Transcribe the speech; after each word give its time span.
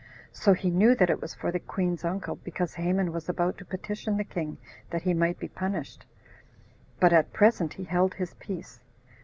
So 0.31 0.53
he 0.55 0.71
knew 0.71 0.95
that 0.95 1.11
it 1.11 1.21
was 1.21 1.35
for 1.35 1.51
the 1.51 1.59
queen's 1.59 2.03
uncle, 2.03 2.35
because 2.37 2.73
Haman 2.73 3.13
was 3.13 3.29
about 3.29 3.59
to 3.59 3.65
petition 3.65 4.17
the 4.17 4.23
king 4.23 4.57
that 4.89 5.03
he 5.03 5.13
might 5.13 5.37
be 5.37 5.47
punished; 5.47 6.07
but 6.99 7.13
at 7.13 7.33
present 7.33 7.73
he 7.75 7.83
held 7.83 8.15
his 8.15 8.33
peace. 8.33 8.79